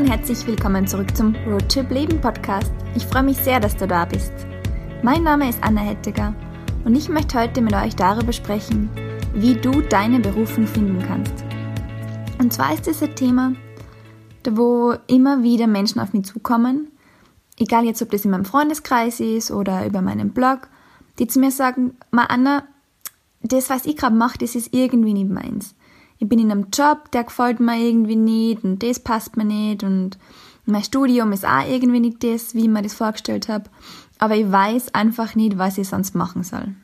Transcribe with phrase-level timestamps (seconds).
[0.00, 2.72] und herzlich willkommen zurück zum Roadtrip Leben Podcast.
[2.94, 4.32] Ich freue mich sehr, dass du da bist.
[5.02, 6.34] Mein Name ist Anna Hettiger
[6.86, 8.88] und ich möchte heute mit euch darüber sprechen,
[9.34, 11.44] wie du deine Berufung finden kannst.
[12.38, 13.52] Und zwar ist es ein Thema,
[14.50, 16.90] wo immer wieder Menschen auf mich zukommen,
[17.58, 20.70] egal jetzt, ob das in meinem Freundeskreis ist oder über meinen Blog,
[21.18, 22.62] die zu mir sagen, Ma Anna,
[23.42, 25.74] das, was ich gerade mache, das ist irgendwie nicht meins
[26.20, 29.82] ich bin in einem Job, der gefällt mir irgendwie nicht und das passt mir nicht
[29.82, 30.18] und
[30.66, 33.70] mein Studium ist auch irgendwie nicht das, wie ich mir das vorgestellt habe.
[34.18, 36.74] Aber ich weiß einfach nicht, was ich sonst machen soll.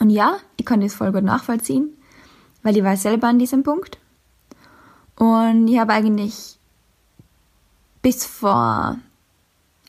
[0.00, 1.90] Und ja, ich kann das voll gut nachvollziehen,
[2.62, 3.98] weil ich war selber an diesem Punkt.
[5.16, 6.58] Und ich habe eigentlich
[8.00, 8.96] bis vor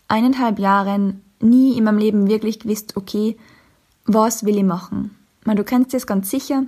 [0.10, 3.38] eineinhalb Jahren nie in meinem Leben wirklich gewusst, okay,
[4.06, 5.18] was will ich machen?
[5.46, 6.66] Meine, du kennst das ganz sicher.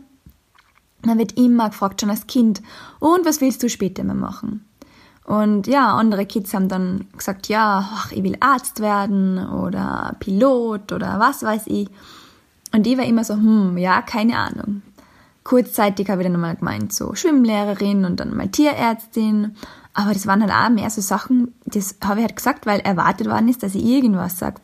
[1.05, 2.61] Man wird immer gefragt, schon als Kind,
[2.99, 4.65] und was willst du später mal machen?
[5.25, 10.91] Und ja, andere Kids haben dann gesagt, ja, ach, ich will Arzt werden oder Pilot
[10.91, 11.87] oder was weiß ich.
[12.73, 14.81] Und ich war immer so, hm, ja, keine Ahnung.
[15.43, 19.55] Kurzzeitig habe ich dann mal gemeint, so Schwimmlehrerin und dann mal Tierärztin.
[19.93, 23.27] Aber das waren halt auch mehr so Sachen, das habe ich halt gesagt, weil erwartet
[23.27, 24.59] worden ist, dass ich irgendwas sage.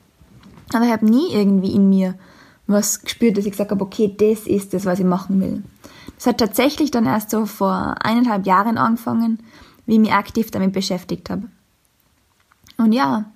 [0.74, 2.16] Aber ich habe nie irgendwie in mir
[2.68, 5.64] was gespürt, dass ich gesagt habe, okay, das ist das, was ich machen will.
[6.20, 9.40] Es hat tatsächlich dann erst so vor eineinhalb Jahren angefangen,
[9.86, 11.44] wie ich mich aktiv damit beschäftigt habe.
[12.78, 13.32] Und ja,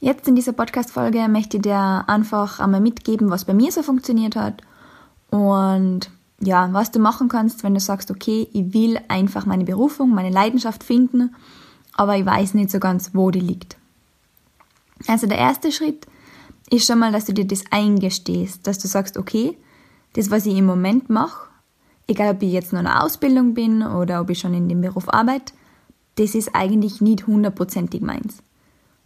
[0.00, 4.34] jetzt in dieser Podcast-Folge möchte ich dir einfach einmal mitgeben, was bei mir so funktioniert
[4.34, 4.62] hat
[5.30, 10.10] und ja, was du machen kannst, wenn du sagst, okay, ich will einfach meine Berufung,
[10.10, 11.36] meine Leidenschaft finden,
[11.94, 13.76] aber ich weiß nicht so ganz, wo die liegt.
[15.06, 16.06] Also der erste Schritt
[16.70, 19.58] ist schon mal, dass du dir das eingestehst, dass du sagst, okay,
[20.14, 21.51] das, was ich im Moment mache,
[22.12, 24.80] egal ob ich jetzt noch in einer Ausbildung bin oder ob ich schon in dem
[24.80, 25.52] Beruf arbeite,
[26.16, 28.38] das ist eigentlich nicht hundertprozentig meins.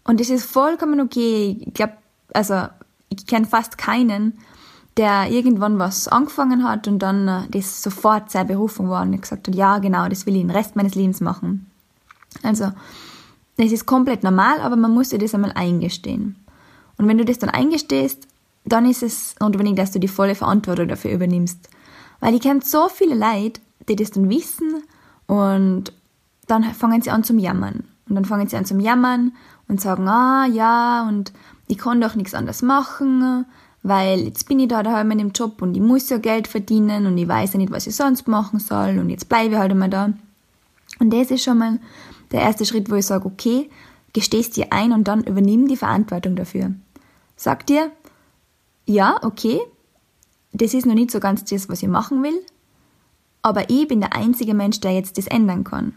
[0.04, 1.56] Und das ist vollkommen okay.
[1.60, 1.94] Ich glaube,
[2.32, 2.66] also
[3.08, 4.38] ich kenne fast keinen,
[4.96, 9.48] der irgendwann was angefangen hat und dann äh, das sofort seine Berufung war und gesagt
[9.48, 11.70] hat, ja genau, das will ich den Rest meines Lebens machen.
[12.42, 12.72] Also,
[13.56, 16.36] das ist komplett normal, aber man muss sich das einmal eingestehen.
[16.98, 18.26] Und wenn du das dann eingestehst,
[18.64, 21.68] dann ist es notwendig, dass du die volle Verantwortung dafür übernimmst.
[22.20, 24.82] Weil ich kenne so viele Leute, die das dann wissen
[25.26, 25.92] und
[26.46, 27.84] dann fangen sie an zum Jammern.
[28.08, 29.32] Und dann fangen sie an zum Jammern
[29.68, 31.32] und sagen, ah ja, und
[31.66, 33.44] ich kann doch nichts anderes machen,
[33.82, 37.06] weil jetzt bin ich da daheim in dem Job und ich muss ja Geld verdienen
[37.06, 39.72] und ich weiß ja nicht, was ich sonst machen soll und jetzt bleibe ich halt
[39.72, 40.12] einmal da.
[40.98, 41.78] Und das ist schon mal
[42.32, 43.70] der erste Schritt, wo ich sage, okay,
[44.12, 46.72] gestehst dir ein und dann übernimm die Verantwortung dafür.
[47.36, 47.90] Sag dir,
[48.86, 49.60] ja, okay,
[50.62, 52.40] das ist noch nicht so ganz das, was ich machen will,
[53.42, 55.94] aber ich bin der einzige Mensch, der jetzt das ändern kann.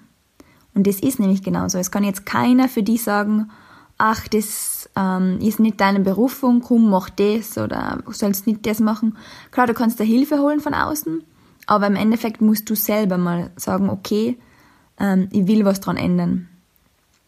[0.75, 1.77] Und das ist nämlich genauso.
[1.77, 3.49] Es kann jetzt keiner für dich sagen,
[3.97, 9.17] ach, das ähm, ist nicht deine Berufung, komm, mach das oder sollst nicht das machen.
[9.51, 11.23] Klar, du kannst da Hilfe holen von außen,
[11.67, 14.37] aber im Endeffekt musst du selber mal sagen, okay,
[14.99, 16.47] ähm, ich will was dran ändern.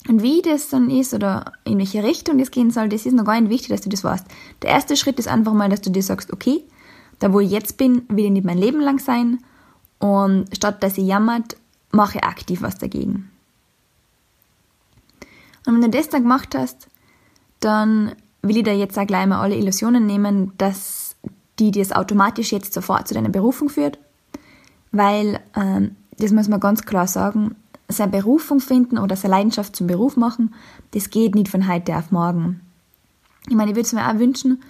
[0.08, 3.26] Und wie das dann ist oder in welche Richtung das gehen soll, das ist noch
[3.26, 4.26] gar nicht wichtig, dass du das weißt.
[4.64, 6.64] Der erste Schritt ist einfach mal, dass du dir sagst, okay,
[7.22, 9.38] da wo ich jetzt bin, will ich nicht mein Leben lang sein
[10.00, 11.56] und statt dass ich jammert,
[11.92, 13.30] mache ich aktiv was dagegen.
[15.66, 16.88] Und wenn du das dann gemacht hast,
[17.60, 21.16] dann will ich da jetzt auch gleich mal alle Illusionen nehmen, dass
[21.60, 24.00] die das automatisch jetzt sofort zu deiner Berufung führt,
[24.92, 27.56] weil, ähm, das muss man ganz klar sagen,
[27.88, 30.56] seine Berufung finden oder seine Leidenschaft zum Beruf machen,
[30.92, 32.62] das geht nicht von heute auf morgen.
[33.48, 34.64] Ich meine, ich würde es mir auch wünschen,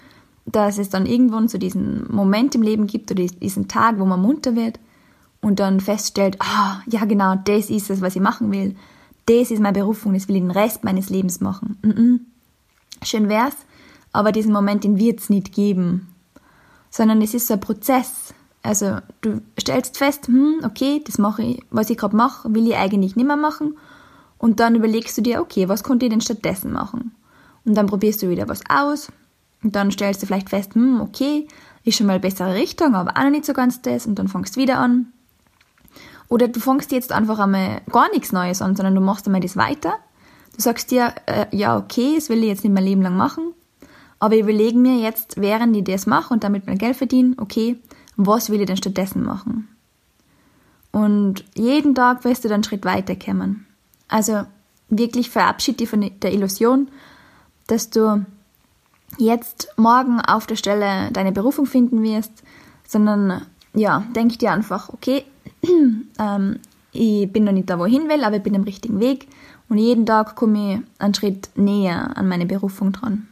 [0.46, 4.20] dass es dann irgendwann so diesen Moment im Leben gibt oder diesen Tag, wo man
[4.20, 4.78] munter wird
[5.40, 8.76] und dann feststellt, ah, ja genau, das ist es, was ich machen will.
[9.26, 11.78] Das ist meine Berufung, das will ich den Rest meines Lebens machen.
[11.82, 12.20] Mm -mm.
[13.04, 13.56] Schön wär's,
[14.12, 16.08] aber diesen Moment, den wird's nicht geben.
[16.90, 18.34] Sondern es ist so ein Prozess.
[18.62, 22.76] Also du stellst fest, hm, okay, das mache ich, was ich gerade mache, will ich
[22.76, 23.76] eigentlich nicht mehr machen.
[24.38, 27.12] Und dann überlegst du dir, okay, was konnte ich denn stattdessen machen?
[27.64, 29.10] Und dann probierst du wieder was aus.
[29.62, 31.46] Und dann stellst du vielleicht fest, hm, okay,
[31.84, 34.06] ist schon mal bessere Richtung, aber auch noch nicht so ganz das.
[34.06, 35.12] Und dann fangst du wieder an.
[36.28, 39.56] Oder du fängst jetzt einfach einmal gar nichts Neues an, sondern du machst einmal das
[39.56, 39.94] weiter.
[40.56, 43.52] Du sagst dir, äh, ja, okay, das will ich jetzt nicht mein Leben lang machen.
[44.18, 47.78] Aber ich überlege mir jetzt, während ich das mache und damit mein Geld verdiene, okay,
[48.16, 49.68] was will ich denn stattdessen machen?
[50.92, 53.66] Und jeden Tag wirst du dann einen Schritt weiter kommen.
[54.08, 54.42] Also
[54.90, 56.88] wirklich verabschiede dich von der Illusion,
[57.66, 58.24] dass du
[59.18, 62.42] jetzt morgen auf der Stelle deine Berufung finden wirst,
[62.86, 63.42] sondern
[63.74, 65.24] ja, denk dir einfach, okay,
[66.18, 66.58] ähm,
[66.92, 69.26] ich bin noch nicht da, wo ich hin will, aber ich bin am richtigen Weg
[69.68, 73.28] Und jeden Tag komme ich einen Schritt näher an meine Berufung dran.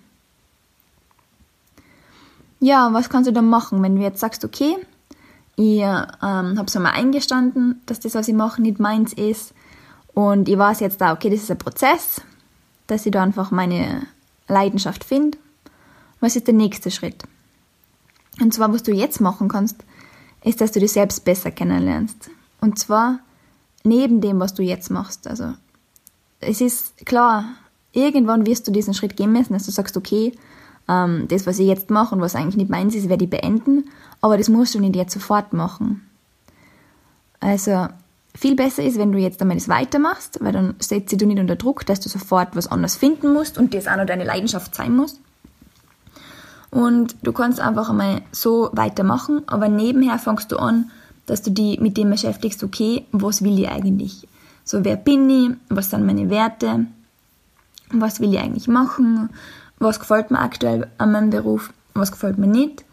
[2.60, 4.76] Ja, was kannst du dann machen, wenn du jetzt sagst, okay,
[5.56, 9.52] ich ähm, habe es einmal eingestanden, dass das, was ich mache, nicht meins ist.
[10.14, 12.22] Und ich weiß jetzt da, okay, das ist ein Prozess,
[12.86, 14.06] dass ich da einfach meine
[14.48, 15.36] Leidenschaft finde.
[16.20, 17.24] Was ist der nächste Schritt?
[18.40, 19.76] Und zwar, was du jetzt machen kannst,
[20.44, 22.30] ist, dass du dich selbst besser kennenlernst.
[22.60, 23.20] Und zwar
[23.82, 25.26] neben dem, was du jetzt machst.
[25.26, 25.54] Also,
[26.40, 27.44] es ist klar,
[27.92, 30.32] irgendwann wirst du diesen Schritt gehen müssen, dass du sagst, okay,
[30.88, 33.90] ähm, das, was ich jetzt mache und was eigentlich nicht meins ist, werde ich beenden,
[34.20, 36.06] aber das musst du nicht jetzt sofort machen.
[37.40, 37.88] Also,
[38.34, 41.56] viel besser ist, wenn du jetzt einmal das weitermachst, weil dann setzt du nicht unter
[41.56, 44.94] Druck, dass du sofort was anderes finden musst und das auch noch deine Leidenschaft sein
[44.94, 45.20] muss.
[46.70, 50.90] Und du kannst einfach einmal so weitermachen, aber nebenher fängst du an,
[51.26, 54.28] dass du dich mit dem beschäftigst, okay, was will ich eigentlich?
[54.64, 55.50] So, wer bin ich?
[55.68, 56.86] Was sind meine Werte?
[57.92, 59.30] Was will ich eigentlich machen?
[59.78, 61.72] Was gefällt mir aktuell an meinem Beruf?
[61.94, 62.84] Was gefällt mir nicht?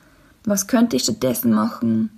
[0.44, 2.09] Was könnte ich stattdessen machen?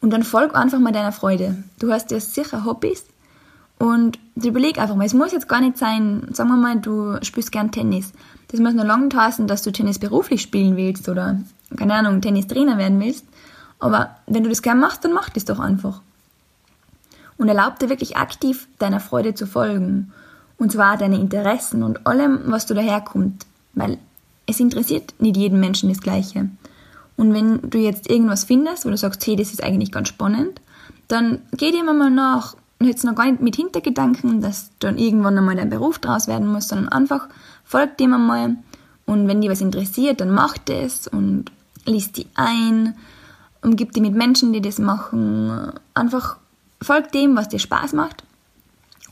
[0.00, 1.64] Und dann folg einfach mal deiner Freude.
[1.78, 3.04] Du hast ja sicher Hobbys
[3.80, 7.50] und überleg einfach mal, es muss jetzt gar nicht sein, sagen wir mal, du spielst
[7.50, 8.12] gern Tennis.
[8.48, 11.40] Das muss nur lange heißen, dass du Tennis beruflich spielen willst oder,
[11.78, 13.24] keine Ahnung, Tennistrainer werden willst.
[13.78, 16.02] Aber wenn du das gern machst, dann mach das doch einfach.
[17.38, 20.12] Und erlaub dir wirklich aktiv deiner Freude zu folgen.
[20.58, 23.46] Und zwar deine Interessen und allem, was du daherkommt.
[23.72, 23.96] Weil
[24.44, 26.50] es interessiert nicht jeden Menschen das Gleiche.
[27.16, 30.60] Und wenn du jetzt irgendwas findest, wo du sagst, hey, das ist eigentlich ganz spannend,
[31.08, 32.56] dann geh dir mal nach,
[32.86, 36.68] jetzt noch gar nicht mit Hintergedanken, dass dann irgendwann einmal dein Beruf draus werden muss,
[36.68, 37.28] sondern einfach
[37.64, 38.56] folg dem einmal
[39.06, 41.46] und wenn dich was interessiert, dann mach das und
[41.84, 42.94] liest die ein,
[43.60, 45.72] umgib dich mit Menschen, die das machen.
[45.94, 46.36] Einfach
[46.80, 48.22] folg dem, was dir Spaß macht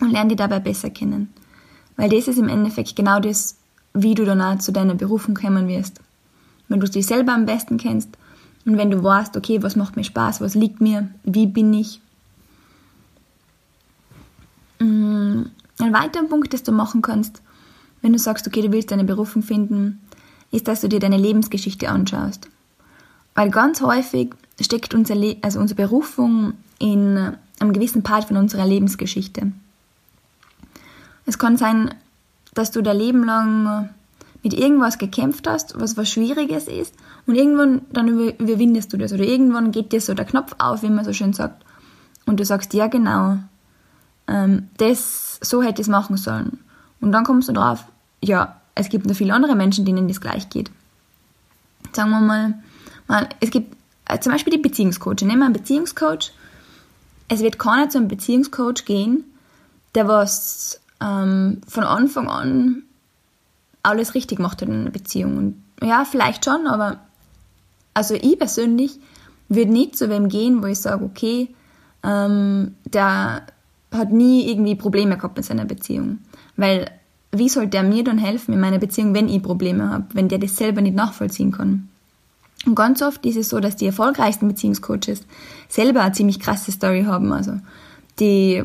[0.00, 1.32] und lerne dich dabei besser kennen.
[1.96, 3.56] Weil das ist im Endeffekt genau das,
[3.92, 6.00] wie du dann auch zu deiner Berufung kommen wirst.
[6.68, 8.10] Wenn du dich selber am besten kennst
[8.64, 12.00] und wenn du weißt, okay, was macht mir Spaß, was liegt mir, wie bin ich,
[14.80, 17.42] ein weiterer Punkt, das du machen kannst,
[18.02, 20.00] wenn du sagst, okay, du willst deine Berufung finden,
[20.50, 22.48] ist, dass du dir deine Lebensgeschichte anschaust.
[23.34, 29.52] Weil ganz häufig steckt unser also unsere Berufung in einem gewissen Part von unserer Lebensgeschichte.
[31.26, 31.94] Es kann sein,
[32.54, 33.90] dass du dein Leben lang
[34.42, 36.94] mit irgendwas gekämpft hast, was was Schwieriges ist,
[37.26, 40.88] und irgendwann dann überwindest du das oder irgendwann geht dir so der Knopf auf, wie
[40.88, 41.64] man so schön sagt,
[42.24, 43.38] und du sagst, ja genau,
[44.28, 46.58] ähm, das, so hätte ich es machen sollen.
[47.00, 47.84] Und dann kommst du drauf,
[48.22, 50.70] ja, es gibt noch viele andere Menschen, denen das gleich geht.
[51.92, 52.54] Sagen wir mal,
[53.06, 53.76] mal es gibt
[54.06, 55.22] äh, zum Beispiel die Beziehungscoach.
[55.22, 56.32] Nehmen wir einen Beziehungscoach.
[57.28, 59.24] Es wird keiner zu einem Beziehungscoach gehen,
[59.94, 62.82] der was ähm, von Anfang an
[63.82, 65.36] alles richtig macht in einer Beziehung.
[65.36, 67.00] Und ja, vielleicht schon, aber
[67.94, 68.98] also ich persönlich
[69.48, 71.48] würde nicht zu wem gehen, wo ich sage, okay,
[72.02, 73.42] ähm, der
[73.92, 76.18] hat nie irgendwie Probleme gehabt mit seiner Beziehung.
[76.56, 76.90] Weil
[77.32, 80.38] wie soll der mir dann helfen in meiner Beziehung, wenn ich Probleme habe, wenn der
[80.38, 81.88] das selber nicht nachvollziehen kann?
[82.66, 85.22] Und ganz oft ist es so, dass die erfolgreichsten Beziehungscoaches
[85.68, 87.32] selber eine ziemlich krasse Story haben.
[87.32, 87.52] Also
[88.18, 88.62] die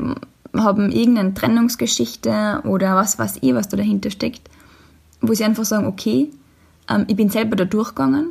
[0.54, 4.50] haben irgendeine Trennungsgeschichte oder was weiß ich, was da dahinter steckt,
[5.20, 6.30] wo sie einfach sagen, okay,
[6.88, 8.28] ähm, ich bin selber da durchgegangen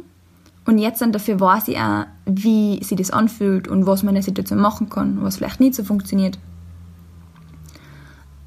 [0.65, 4.15] und jetzt dann dafür weiß ich auch, wie sie das anfühlt und was man in
[4.15, 6.37] der Situation machen kann, was vielleicht nicht so funktioniert.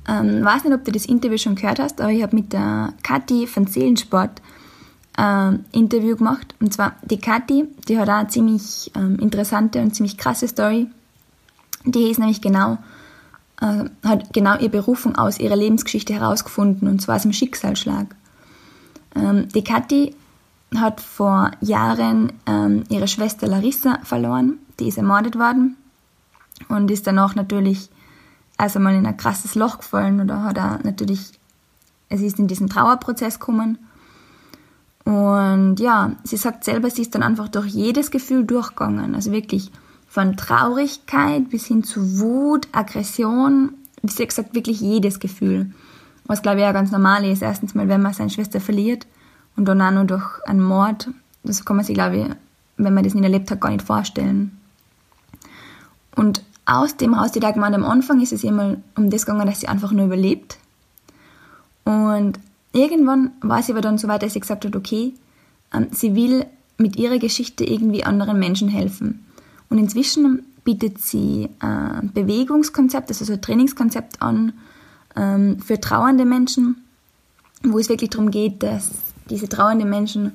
[0.08, 2.92] Ähm, weiß nicht, ob du das Interview schon gehört hast, aber ich habe mit der
[3.02, 4.40] Kathi von Seelensport
[5.16, 6.54] ein äh, Interview gemacht.
[6.60, 10.88] Und zwar die Kathi, die hat auch eine ziemlich ähm, interessante und ziemlich krasse Story.
[11.84, 12.78] Die ist nämlich genau,
[13.60, 18.14] äh, hat genau ihre Berufung aus ihrer Lebensgeschichte herausgefunden, und zwar aus dem Schicksalsschlag.
[19.14, 20.14] Ähm, die Kathi
[20.76, 25.76] hat vor Jahren ähm, ihre Schwester Larissa verloren, die ist ermordet worden
[26.68, 27.88] und ist danach natürlich
[28.56, 31.32] also mal in ein krasses Loch gefallen oder hat er natürlich,
[32.08, 33.78] es ist in diesen Trauerprozess gekommen.
[35.04, 39.14] Und ja, sie sagt selber, sie ist dann einfach durch jedes Gefühl durchgegangen.
[39.14, 39.70] Also wirklich
[40.08, 45.72] von Traurigkeit bis hin zu Wut, Aggression, wie sie gesagt, wirklich jedes Gefühl.
[46.25, 47.42] Was glaube ich ja ganz normal ist.
[47.42, 49.06] Erstens mal, wenn man seine Schwester verliert
[49.56, 51.08] und dann auch nur durch einen Mord.
[51.44, 52.26] Das kann man sich, glaube ich,
[52.76, 54.58] wenn man das nicht erlebt hat, gar nicht vorstellen.
[56.16, 59.46] Und aus dem Haus, die da gemeint, am Anfang ist es immer um das gegangen,
[59.46, 60.58] dass sie einfach nur überlebt.
[61.85, 62.40] Und
[62.73, 65.14] irgendwann war sie aber dann so weit, dass sie gesagt hat, okay,
[65.73, 66.44] ähm, sie will
[66.76, 69.25] mit ihrer Geschichte irgendwie anderen Menschen helfen.
[69.70, 74.52] Und inzwischen bietet sie ein Bewegungskonzept, also ein Trainingskonzept an,
[75.14, 76.85] ähm, für trauernde Menschen,
[77.62, 78.90] wo es wirklich darum geht, dass
[79.30, 80.32] diese trauernden Menschen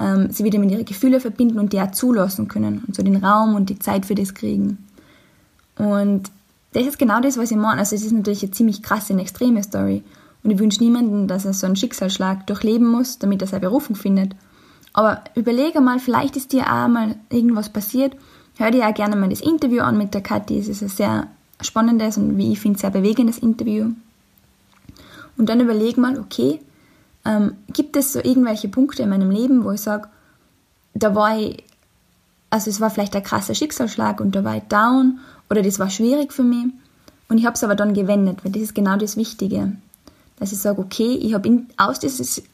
[0.00, 3.16] ähm, sie wieder mit ihren Gefühlen verbinden und die auch zulassen können und so den
[3.16, 4.78] Raum und die Zeit für das kriegen.
[5.76, 6.30] Und
[6.72, 7.80] das ist genau das, was ich meine.
[7.80, 10.02] Also es ist natürlich eine ziemlich krasse und extreme Story.
[10.42, 13.96] Und ich wünsche niemandem, dass er so einen Schicksalsschlag durchleben muss, damit er seine Berufung
[13.96, 14.34] findet.
[14.92, 18.14] Aber überlege mal, vielleicht ist dir auch mal irgendwas passiert.
[18.56, 20.58] Hör dir auch gerne mal das Interview an mit der Kathi.
[20.58, 21.26] Es ist ein sehr
[21.60, 23.90] spannendes und wie ich finde, sehr bewegendes Interview.
[25.36, 26.60] Und dann überleg mal, okay,
[27.24, 30.08] ähm, gibt es so irgendwelche Punkte in meinem Leben, wo ich sage,
[30.94, 31.64] da war ich,
[32.50, 35.18] also es war vielleicht ein krasser Schicksalsschlag und da war ich down
[35.50, 36.66] oder das war schwierig für mich
[37.28, 39.72] und ich habe es aber dann gewendet, weil das ist genau das Wichtige,
[40.38, 41.98] dass ich sage, okay, ich habe aus,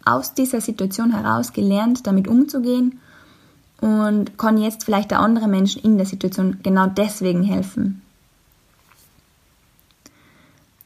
[0.05, 3.01] aus dieser Situation heraus gelernt, damit umzugehen
[3.81, 8.03] und kann jetzt vielleicht auch andere Menschen in der Situation genau deswegen helfen.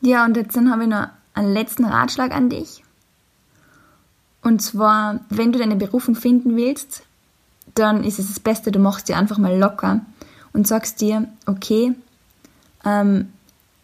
[0.01, 2.85] Ja, und jetzt habe ich noch einen letzten Ratschlag an dich.
[4.43, 7.03] Und zwar, wenn du deine Berufung finden willst,
[7.75, 10.03] dann ist es das Beste, du machst dir einfach mal locker
[10.55, 11.95] und sagst dir, okay,
[12.85, 13.29] ähm,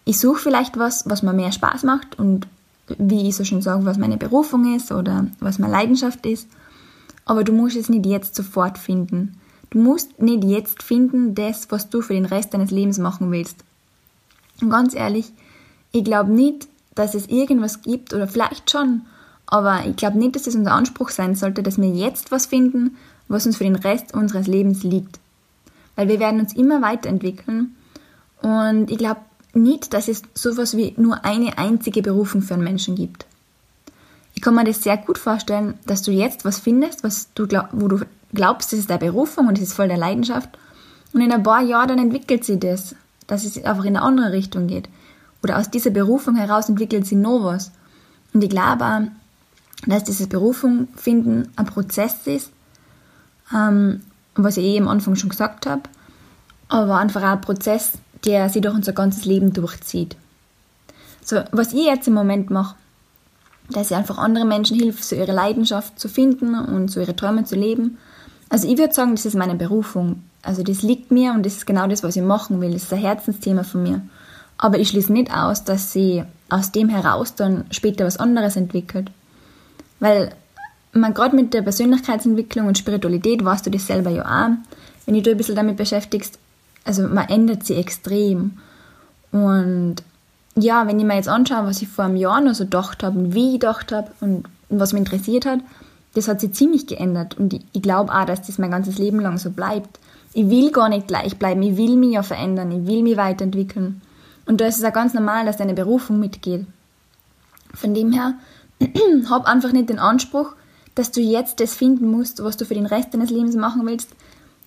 [0.06, 2.46] ich suche vielleicht was, was mir mehr Spaß macht und
[2.98, 6.48] wie ich so schon sage, was meine Berufung ist oder was meine Leidenschaft ist.
[7.24, 9.36] Aber du musst es nicht jetzt sofort finden.
[9.68, 13.58] Du musst nicht jetzt finden, das, was du für den Rest deines Lebens machen willst.
[14.60, 15.32] Und ganz ehrlich,
[15.92, 19.02] ich glaube nicht, dass es irgendwas gibt oder vielleicht schon,
[19.46, 22.96] aber ich glaube nicht, dass es unser Anspruch sein sollte, dass wir jetzt was finden,
[23.28, 25.20] was uns für den Rest unseres Lebens liegt.
[26.00, 27.76] Weil wir werden uns immer weiterentwickeln
[28.40, 29.20] und ich glaube
[29.52, 33.26] nicht, dass es sowas wie nur eine einzige Berufung für einen Menschen gibt.
[34.32, 37.68] Ich kann mir das sehr gut vorstellen, dass du jetzt was findest, was du glaub,
[37.72, 38.00] wo du
[38.32, 40.48] glaubst, das ist deine Berufung und das ist voll der Leidenschaft.
[41.12, 42.94] Und in ein paar Jahren dann entwickelt sich das,
[43.26, 44.88] dass es einfach in eine andere Richtung geht.
[45.42, 47.72] Oder aus dieser Berufung heraus entwickelt sich noch was.
[48.32, 49.02] Und ich glaube auch,
[49.86, 52.52] dass dieses Berufung finden ein Prozess ist,
[53.54, 54.00] ähm,
[54.34, 55.82] was ich eh am Anfang schon gesagt habe,
[56.68, 57.92] aber einfach auch ein Prozess,
[58.24, 60.16] der sich durch unser ganzes Leben durchzieht.
[61.22, 62.76] So, was ich jetzt im Moment mache,
[63.70, 67.44] dass ich einfach anderen Menschen hilfe, so ihre Leidenschaft zu finden und so ihre Träume
[67.44, 67.98] zu leben.
[68.48, 70.24] Also ich würde sagen, das ist meine Berufung.
[70.42, 72.72] Also das liegt mir und das ist genau das, was ich machen will.
[72.72, 74.02] Das ist ein Herzensthema von mir.
[74.58, 79.10] Aber ich schließe nicht aus, dass sie aus dem heraus dann später was anderes entwickelt.
[80.00, 80.34] Weil
[80.92, 84.50] man gerade mit der Persönlichkeitsentwicklung und Spiritualität weißt du das selber ja auch.
[85.06, 86.38] Wenn du dich ein bisschen damit beschäftigst,
[86.84, 88.58] also man ändert sie extrem.
[89.32, 89.96] Und
[90.56, 93.18] ja, wenn ich mir jetzt anschaue, was ich vor einem Jahr noch so gedacht habe
[93.18, 95.60] und wie ich gedacht habe und, und was mich interessiert hat,
[96.14, 97.38] das hat sich ziemlich geändert.
[97.38, 100.00] Und ich, ich glaube auch, dass das mein ganzes Leben lang so bleibt.
[100.32, 104.00] Ich will gar nicht gleich bleiben, ich will mich ja verändern, ich will mich weiterentwickeln.
[104.46, 106.66] Und da ist es auch ganz normal, dass deine Berufung mitgeht.
[107.74, 108.34] Von dem her,
[109.30, 110.54] hab einfach nicht den Anspruch,
[110.94, 114.10] dass du jetzt das finden musst, was du für den Rest deines Lebens machen willst,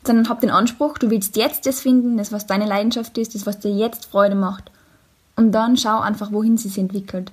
[0.06, 3.46] sondern hab den Anspruch, du willst jetzt das finden, das was deine Leidenschaft ist, das
[3.46, 4.72] was dir jetzt Freude macht.
[5.36, 7.32] Und dann schau einfach, wohin sie sich entwickelt.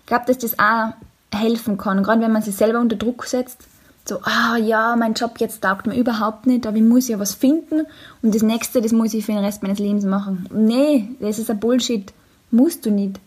[0.00, 0.92] Ich glaube, dass das auch
[1.34, 3.58] helfen kann, gerade wenn man sich selber unter Druck setzt.
[4.06, 7.34] So, ah ja, mein Job jetzt taugt mir überhaupt nicht, aber ich muss ja was
[7.34, 7.86] finden
[8.22, 10.48] und das nächste, das muss ich für den Rest meines Lebens machen.
[10.50, 12.10] Nee, das ist ein Bullshit.
[12.50, 13.20] Musst du nicht.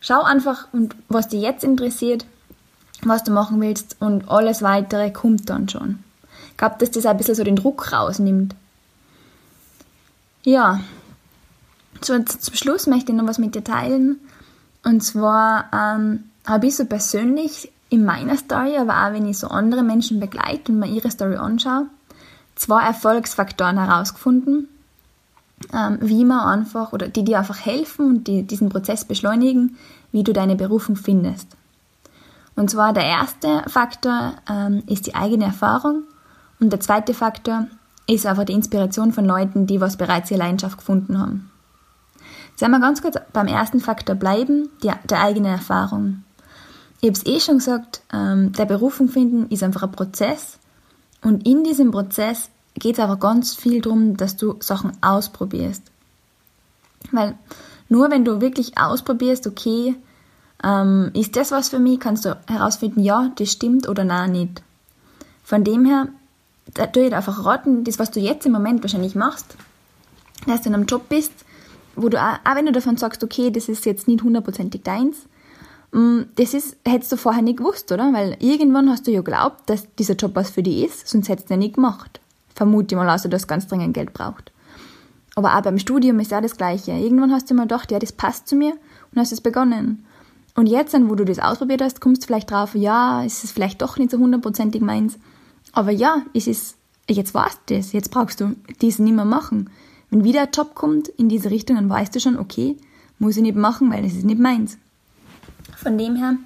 [0.00, 2.26] Schau einfach, und was dich jetzt interessiert,
[3.02, 5.98] was du machen willst und alles weitere kommt dann schon.
[6.50, 8.54] Ich glaube, dass das ein bisschen so den Druck rausnimmt.
[10.44, 10.80] Ja,
[12.02, 14.20] so, zum Schluss möchte ich noch was mit dir teilen.
[14.84, 19.48] Und zwar ähm, habe ich so persönlich in meiner Story, aber auch wenn ich so
[19.48, 21.86] andere Menschen begleite und mir ihre Story anschaue,
[22.54, 24.68] zwei Erfolgsfaktoren herausgefunden,
[25.74, 29.76] ähm, wie man einfach, oder die dir einfach helfen und die diesen Prozess beschleunigen,
[30.12, 31.48] wie du deine Berufung findest.
[32.60, 36.02] Und zwar der erste Faktor ähm, ist die eigene Erfahrung
[36.60, 37.68] und der zweite Faktor
[38.06, 41.50] ist einfach die Inspiration von Leuten, die was bereits ihre Leidenschaft gefunden haben.
[42.56, 46.22] Sollen wir ganz kurz beim ersten Faktor bleiben, die, der eigene Erfahrung.
[47.00, 50.58] Ich habe es eh schon gesagt, ähm, der Berufung finden ist einfach ein Prozess
[51.22, 55.84] und in diesem Prozess geht es aber ganz viel darum, dass du Sachen ausprobierst.
[57.10, 57.36] Weil
[57.88, 59.96] nur wenn du wirklich ausprobierst, okay,
[60.62, 64.62] ähm, ist das was für mich, kannst du herausfinden, ja, das stimmt oder nein, nicht.
[65.42, 66.08] Von dem her,
[66.74, 69.56] da tue ich einfach raten, das, was du jetzt im Moment wahrscheinlich machst,
[70.46, 71.32] dass du in einem Job bist,
[71.96, 75.16] wo du, auch, auch wenn du davon sagst, okay, das ist jetzt nicht hundertprozentig deins,
[75.92, 78.12] mm, das ist, hättest du vorher nicht gewusst, oder?
[78.12, 81.50] Weil irgendwann hast du ja geglaubt, dass dieser Job was für dich ist, sonst hättest
[81.50, 82.20] du ihn nicht gemacht.
[82.54, 84.52] Vermute mal, außer du hast ganz dringend Geld braucht.
[85.34, 86.92] Aber auch beim Studium ist ja das Gleiche.
[86.92, 88.72] Irgendwann hast du mal gedacht, ja, das passt zu mir
[89.12, 90.04] und hast es begonnen.
[90.54, 93.82] Und jetzt, wo du das ausprobiert hast, kommst du vielleicht drauf, ja, es ist vielleicht
[93.82, 95.18] doch nicht so hundertprozentig meins.
[95.72, 96.76] Aber ja, es ist,
[97.08, 99.70] jetzt weißt du das, jetzt brauchst du diesen nicht mehr machen.
[100.10, 102.76] Wenn wieder ein Job kommt in diese Richtung, dann weißt du schon, okay,
[103.18, 104.76] muss ich nicht machen, weil das ist nicht meins.
[105.76, 106.36] Von dem her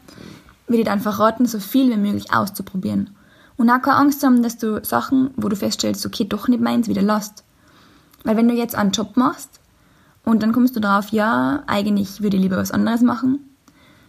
[0.66, 3.10] würde ich einfach raten, so viel wie möglich auszuprobieren.
[3.56, 6.88] Und auch keine Angst haben, dass du Sachen, wo du feststellst, okay, doch nicht meins,
[6.88, 7.44] wieder lässt.
[8.24, 9.60] Weil wenn du jetzt einen Job machst
[10.24, 13.40] und dann kommst du drauf, ja, eigentlich würde ich lieber was anderes machen,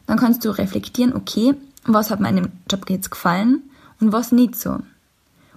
[0.08, 3.64] dann kannst du reflektieren, okay, was hat meinem Job jetzt gefallen
[4.00, 4.80] und was nicht so.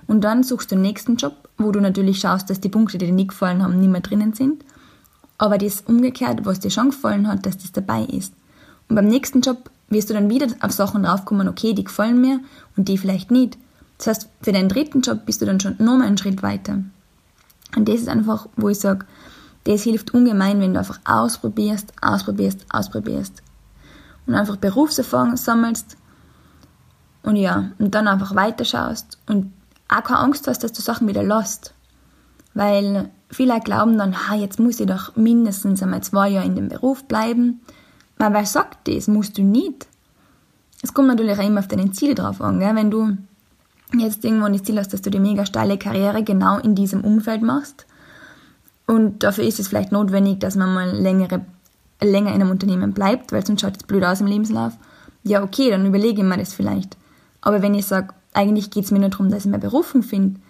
[0.07, 3.07] Und dann suchst du den nächsten Job, wo du natürlich schaust, dass die Punkte, die
[3.07, 4.65] dir nicht gefallen haben, nicht mehr drinnen sind.
[5.37, 8.33] Aber das umgekehrt, was dir schon gefallen hat, dass das dabei ist.
[8.89, 12.41] Und beim nächsten Job wirst du dann wieder auf Sachen draufkommen, okay, die gefallen mir
[12.77, 13.59] und die vielleicht nicht.
[13.99, 16.83] Das heißt, für deinen dritten Job bist du dann schon nochmal einen Schritt weiter.
[17.77, 19.07] Und das ist einfach, wo ich sage,
[19.65, 23.43] das hilft ungemein, wenn du einfach ausprobierst, ausprobierst, ausprobierst.
[24.29, 25.97] Und einfach Berufserfahrung sammelst
[27.23, 29.53] und ja, und dann einfach weiterschaust und
[29.89, 31.75] auch keine Angst hast, dass du Sachen wieder lässt.
[32.55, 36.69] Weil viele glauben dann, ha, jetzt muss ich doch mindestens einmal zwei Jahre in dem
[36.69, 37.61] Beruf bleiben.
[38.19, 39.09] Aber wer sagt das?
[39.09, 39.87] Musst du nicht.
[40.83, 42.61] Es kommt natürlich auch immer auf deine Ziele drauf an.
[42.61, 42.75] Gell?
[42.75, 43.17] Wenn du
[43.97, 47.43] jetzt irgendwann das Ziel hast, dass du die mega steile Karriere genau in diesem Umfeld
[47.43, 47.87] machst.
[48.87, 51.45] Und dafür ist es vielleicht notwendig, dass man mal längere,
[52.01, 54.75] länger in einem Unternehmen bleibt, weil sonst schaut es blöd aus im Lebenslauf.
[55.25, 56.97] Ja, okay, dann überlege ich mir das vielleicht.
[57.41, 60.41] Aber wenn ich sage, eigentlich geht es mir nur darum, dass ich meine Berufung finde,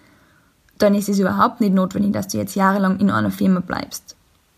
[0.77, 4.15] dann ist es überhaupt nicht notwendig, dass du jetzt jahrelang in einer Firma bleibst.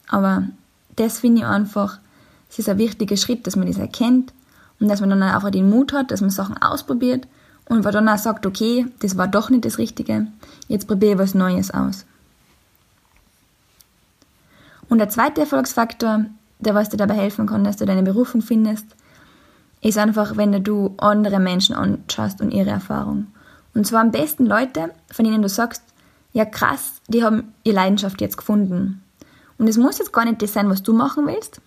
[0.08, 0.44] Aber
[0.96, 2.00] das finde ich einfach,
[2.50, 4.34] es ist ein wichtiger Schritt, dass man das erkennt
[4.80, 7.28] und dass man dann einfach den Mut hat, dass man Sachen ausprobiert
[7.66, 10.28] und dann auch sagt, okay, das war doch nicht das Richtige,
[10.68, 12.06] jetzt probiere ich was Neues aus.
[14.90, 16.26] Und der zweite Erfolgsfaktor,
[16.62, 18.86] der was dir dabei helfen kann, dass du deine Berufung findest,
[19.82, 23.28] ist einfach, wenn du andere Menschen anschaust und ihre Erfahrung.
[23.74, 25.84] Und zwar am besten Leute, von denen du sagst,
[26.34, 29.04] ja krass, die haben ihre Leidenschaft jetzt gefunden.
[29.58, 31.62] Und es muss jetzt gar nicht das sein, was du machen willst.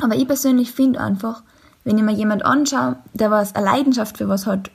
[0.00, 1.42] Aber ich persönlich finde einfach,
[1.84, 4.70] wenn ich mir jemand anschaue, der was eine Leidenschaft für was hat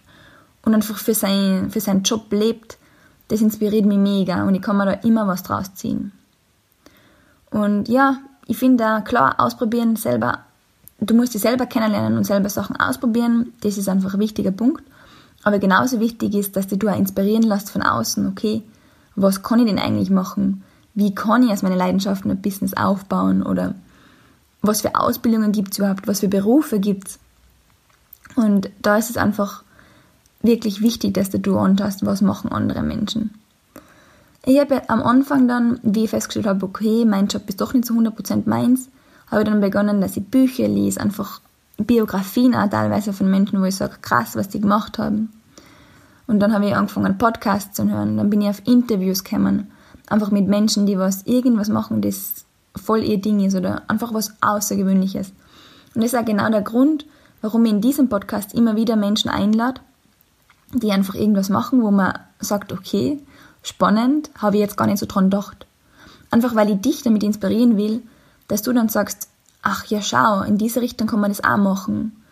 [0.63, 2.77] und einfach für, sein, für seinen Job lebt,
[3.29, 6.11] das inspiriert mich mega und ich kann mir da immer was draus ziehen.
[7.49, 10.39] Und ja, ich finde klar, ausprobieren selber,
[10.99, 14.83] du musst dich selber kennenlernen und selber Sachen ausprobieren, das ist einfach ein wichtiger Punkt.
[15.43, 18.63] Aber genauso wichtig ist, dass du dich auch inspirieren lässt von außen, okay,
[19.15, 20.63] was kann ich denn eigentlich machen?
[20.93, 23.43] Wie kann ich aus meinen Leidenschaften ein Business aufbauen?
[23.43, 23.75] Oder
[24.61, 26.07] was für Ausbildungen gibt es überhaupt?
[26.07, 27.19] Was für Berufe gibt es?
[28.35, 29.63] Und da ist es einfach
[30.41, 33.33] wirklich wichtig, dass du anschaust, was machen andere Menschen.
[34.49, 37.85] Ich habe am Anfang dann, wie ich festgestellt habe, okay, mein Job ist doch nicht
[37.85, 38.87] zu 100% meins,
[39.29, 41.41] habe ich dann begonnen, dass ich Bücher lese, einfach
[41.75, 45.33] Biografien auch teilweise von Menschen, wo ich sage, krass, was die gemacht haben.
[46.27, 48.15] Und dann habe ich angefangen, Podcasts zu hören.
[48.15, 49.69] Dann bin ich auf Interviews gekommen.
[50.07, 54.33] Einfach mit Menschen, die was irgendwas machen, das voll ihr Ding ist oder einfach was
[54.39, 55.33] Außergewöhnliches.
[55.93, 57.05] Und das ist auch genau der Grund,
[57.41, 59.81] warum ich in diesem Podcast immer wieder Menschen einlade,
[60.73, 63.19] die einfach irgendwas machen, wo man sagt, okay,
[63.67, 65.65] spannend, habe ich jetzt gar nicht so dran gedacht.
[66.31, 68.01] Einfach weil ich dich damit inspirieren will,
[68.47, 69.29] dass du dann sagst,
[69.61, 72.23] ach ja, schau, in diese Richtung kann man das auch machen.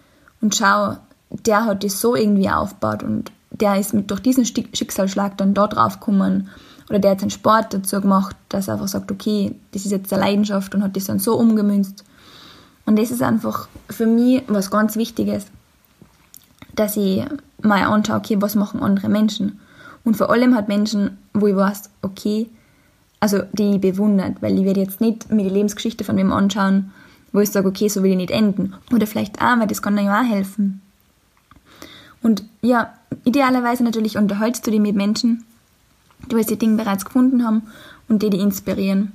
[0.41, 0.97] Und schau,
[1.29, 5.67] der hat das so irgendwie aufgebaut und der ist mit durch diesen Schicksalsschlag dann da
[5.67, 6.49] drauf gekommen.
[6.89, 10.13] Oder der hat seinen Sport dazu gemacht, dass er einfach sagt, okay, das ist jetzt
[10.13, 12.03] eine Leidenschaft und hat das dann so umgemünzt.
[12.85, 15.47] Und das ist einfach für mich was ganz Wichtiges,
[16.75, 17.23] dass ich
[17.61, 19.59] mal anschaue, okay, was machen andere Menschen.
[20.05, 22.47] Und vor allem hat Menschen, wo ich weiß, okay,
[23.19, 26.91] also die ich bewundert, weil ich werde jetzt nicht mir die Lebensgeschichte von wem anschauen,
[27.33, 28.75] wo ich sage, okay, so will ich nicht enden.
[28.93, 30.81] Oder vielleicht auch, weil das kann ja auch helfen.
[32.21, 35.43] Und ja, idealerweise natürlich unterhältst du dich mit Menschen,
[36.31, 37.63] die das Ding bereits gefunden haben
[38.07, 39.11] und die dich inspirieren.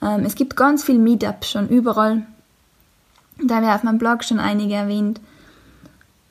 [0.00, 2.26] Ähm, es gibt ganz viele Meetups schon überall.
[3.42, 5.20] Da habe ich auf meinem Blog schon einige erwähnt.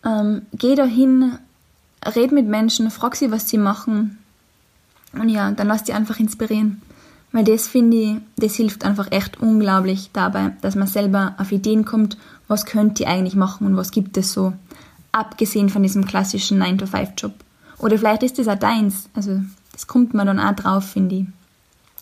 [0.05, 1.37] Ähm, geh da hin,
[2.05, 4.17] red mit Menschen, frag sie, was sie machen.
[5.13, 6.81] Und ja, dann lass dich einfach inspirieren.
[7.31, 11.85] Weil das finde ich, das hilft einfach echt unglaublich dabei, dass man selber auf Ideen
[11.85, 14.53] kommt, was könnt ihr eigentlich machen und was gibt es so,
[15.13, 17.33] abgesehen von diesem klassischen 9-to-5-Job.
[17.77, 21.25] Oder vielleicht ist das auch deins, also das kommt man dann auch drauf, finde ich.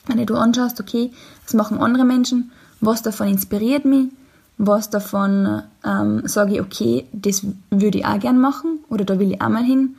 [0.07, 1.11] Wenn du anschaust, okay,
[1.43, 4.07] was machen andere Menschen, was davon inspiriert mich,
[4.59, 9.31] was davon ähm, sage ich, okay, das würde ich auch gern machen oder da will
[9.31, 9.95] ich auch mal hin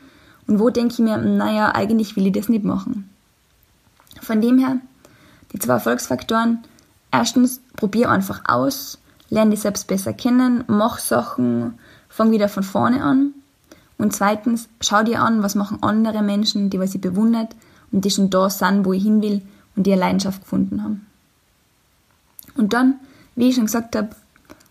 [0.46, 3.08] und wo denke ich mir, naja, eigentlich will ich das nicht machen.
[4.20, 4.76] Von dem her,
[5.52, 6.58] die zwei Erfolgsfaktoren,
[7.10, 8.98] erstens, probier einfach aus,
[9.30, 11.78] lerne dich selbst besser kennen, mach Sachen,
[12.10, 13.32] fang wieder von vorne an.
[13.96, 17.56] Und zweitens, schau dir an, was machen andere Menschen, die was ich bewundert
[17.92, 19.40] und die schon da sind, wo ich hin will
[19.74, 21.06] und die eine Leidenschaft gefunden haben.
[22.56, 22.96] Und dann,
[23.36, 24.10] wie ich schon gesagt habe,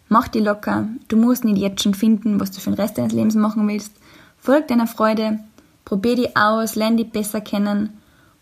[0.09, 0.87] mach die locker.
[1.07, 3.93] Du musst nicht jetzt schon finden, was du für den Rest deines Lebens machen willst.
[4.39, 5.39] Folg deiner Freude,
[5.85, 7.97] probier die aus, lerne die besser kennen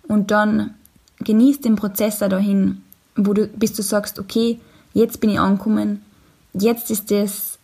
[0.07, 0.73] und dann
[1.19, 2.81] genieß den Prozess dahin,
[3.15, 4.59] wo du, bis du sagst, okay,
[4.93, 6.01] jetzt bin ich angekommen,
[6.53, 7.59] jetzt ist das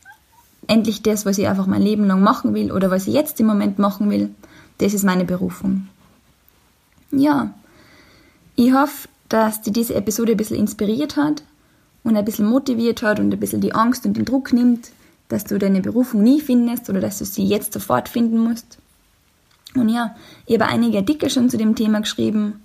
[0.67, 3.47] endlich das, was ich einfach mein Leben lang machen will oder was ich jetzt im
[3.47, 4.33] Moment machen will,
[4.79, 5.87] das ist meine Berufung.
[7.11, 7.53] Ja,
[8.55, 11.43] ich hoffe, dass dir diese Episode ein bisschen inspiriert hat
[12.03, 14.91] und ein bisschen motiviert hat und ein bisschen die Angst und den Druck nimmt,
[15.29, 18.77] dass du deine Berufung nie findest oder dass du sie jetzt sofort finden musst.
[19.75, 22.61] Und ja, ich habe einige Artikel schon zu dem Thema geschrieben.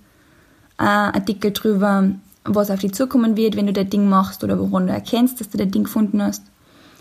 [0.77, 2.11] Äh, Artikel drüber,
[2.43, 5.49] was auf dich zukommen wird, wenn du das Ding machst oder woran du erkennst, dass
[5.49, 6.43] du das Ding gefunden hast.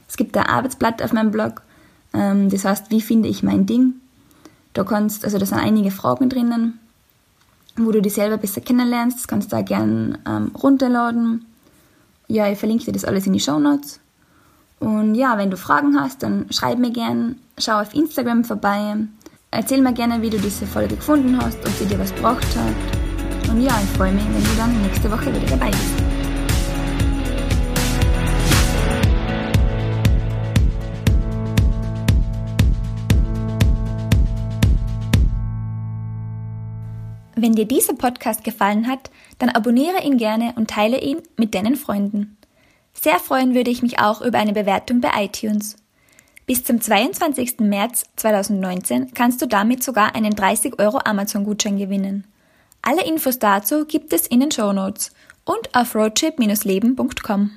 [0.08, 1.62] Es gibt ein Arbeitsblatt auf meinem Blog,
[2.14, 3.94] ähm, das heißt, wie finde ich mein Ding?
[4.72, 6.78] Da kannst, also da sind einige Fragen drinnen,
[7.76, 9.18] wo du dich selber besser kennenlernst.
[9.18, 11.44] Das kannst du auch gerne ähm, runterladen.
[12.30, 14.00] Ja, ich verlinke dir das alles in die Show Notes.
[14.80, 18.96] Und ja, wenn du Fragen hast, dann schreib mir gerne, schau auf Instagram vorbei,
[19.50, 23.50] erzähl mir gerne, wie du diese Folge gefunden hast, ob sie dir was gebracht hat.
[23.50, 26.07] Und ja, ich freue mich, wenn du dann nächste Woche wieder dabei bist.
[37.40, 41.76] Wenn dir dieser Podcast gefallen hat, dann abonniere ihn gerne und teile ihn mit deinen
[41.76, 42.36] Freunden.
[42.92, 45.76] Sehr freuen würde ich mich auch über eine Bewertung bei iTunes.
[46.46, 47.60] Bis zum 22.
[47.60, 52.26] März 2019 kannst du damit sogar einen 30 Euro Amazon-Gutschein gewinnen.
[52.82, 55.12] Alle Infos dazu gibt es in den Show Notes
[55.44, 57.52] und auf roadtrip-leben.com.